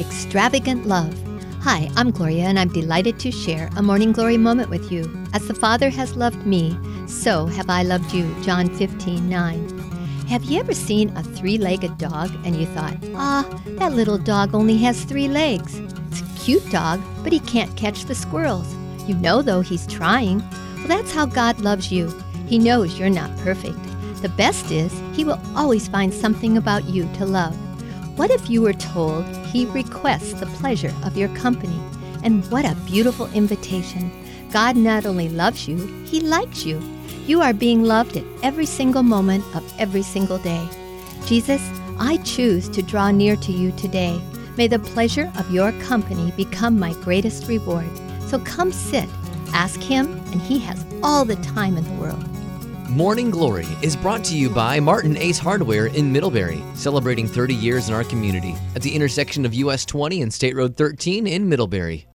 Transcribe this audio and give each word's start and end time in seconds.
extravagant 0.00 0.86
love. 0.86 1.14
Hi, 1.62 1.90
I'm 1.94 2.10
Gloria, 2.10 2.44
and 2.44 2.58
I'm 2.58 2.72
delighted 2.72 3.18
to 3.20 3.30
share 3.30 3.68
a 3.76 3.82
morning 3.82 4.12
glory 4.12 4.38
moment 4.38 4.70
with 4.70 4.90
you. 4.90 5.04
As 5.34 5.46
the 5.46 5.54
Father 5.54 5.90
has 5.90 6.16
loved 6.16 6.46
me, 6.46 6.76
so 7.06 7.46
have 7.46 7.68
I 7.68 7.82
loved 7.82 8.12
you. 8.12 8.34
John 8.42 8.74
15 8.74 9.28
9. 9.28 9.68
Have 10.28 10.44
you 10.44 10.58
ever 10.60 10.72
seen 10.72 11.14
a 11.16 11.22
three 11.22 11.58
legged 11.58 11.98
dog 11.98 12.30
and 12.44 12.56
you 12.56 12.66
thought, 12.66 12.96
ah, 13.14 13.44
that 13.78 13.92
little 13.92 14.16
dog 14.16 14.54
only 14.54 14.78
has 14.78 15.04
three 15.04 15.28
legs? 15.28 15.78
It's 16.08 16.20
a 16.22 16.44
cute 16.44 16.70
dog, 16.70 17.00
but 17.22 17.32
he 17.32 17.40
can't 17.40 17.76
catch 17.76 18.04
the 18.04 18.14
squirrels. 18.14 18.74
You 19.06 19.16
know, 19.16 19.42
though, 19.42 19.60
he's 19.60 19.86
trying. 19.86 20.38
Well, 20.78 20.88
that's 20.88 21.12
how 21.12 21.26
God 21.26 21.60
loves 21.60 21.92
you. 21.92 22.08
He 22.46 22.58
knows 22.58 22.98
you're 22.98 23.10
not 23.10 23.36
perfect. 23.38 23.78
The 24.22 24.28
best 24.30 24.70
is, 24.70 24.92
He 25.14 25.24
will 25.24 25.40
always 25.56 25.88
find 25.88 26.12
something 26.12 26.56
about 26.56 26.84
you 26.84 27.08
to 27.14 27.24
love. 27.24 27.56
What 28.16 28.30
if 28.30 28.50
you 28.50 28.62
were 28.62 28.72
told 28.72 29.24
He 29.46 29.66
requests 29.66 30.34
the 30.34 30.46
pleasure 30.46 30.94
of 31.04 31.16
your 31.16 31.28
company? 31.36 31.80
And 32.22 32.44
what 32.50 32.64
a 32.64 32.76
beautiful 32.86 33.26
invitation! 33.32 34.10
God 34.52 34.76
not 34.76 35.06
only 35.06 35.28
loves 35.28 35.68
you, 35.68 35.76
He 36.04 36.20
likes 36.20 36.66
you. 36.66 36.80
You 37.26 37.40
are 37.40 37.52
being 37.52 37.84
loved 37.84 38.16
at 38.16 38.24
every 38.42 38.66
single 38.66 39.02
moment 39.02 39.44
of 39.54 39.64
every 39.78 40.02
single 40.02 40.38
day. 40.38 40.68
Jesus, 41.26 41.62
I 41.98 42.16
choose 42.18 42.68
to 42.70 42.82
draw 42.82 43.10
near 43.10 43.36
to 43.36 43.52
you 43.52 43.72
today. 43.72 44.20
May 44.56 44.66
the 44.66 44.78
pleasure 44.78 45.32
of 45.38 45.50
your 45.50 45.72
company 45.82 46.32
become 46.32 46.78
my 46.78 46.92
greatest 46.94 47.46
reward. 47.46 47.90
So 48.26 48.38
come 48.40 48.72
sit, 48.72 49.08
ask 49.52 49.80
Him, 49.80 50.12
and 50.32 50.42
He 50.42 50.58
has 50.60 50.84
all 51.02 51.24
the 51.24 51.36
time 51.36 51.76
in 51.76 51.84
the 51.84 52.00
world. 52.02 52.24
Morning 52.90 53.30
Glory 53.30 53.68
is 53.82 53.94
brought 53.94 54.24
to 54.24 54.36
you 54.36 54.50
by 54.50 54.80
Martin 54.80 55.16
Ace 55.16 55.38
Hardware 55.38 55.86
in 55.86 56.10
Middlebury, 56.10 56.60
celebrating 56.74 57.28
30 57.28 57.54
years 57.54 57.88
in 57.88 57.94
our 57.94 58.02
community 58.02 58.56
at 58.74 58.82
the 58.82 58.92
intersection 58.92 59.46
of 59.46 59.54
US 59.54 59.84
20 59.84 60.22
and 60.22 60.34
State 60.34 60.56
Road 60.56 60.76
13 60.76 61.28
in 61.28 61.48
Middlebury. 61.48 62.08